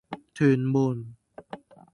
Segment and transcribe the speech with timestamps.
[0.33, 1.13] 屯門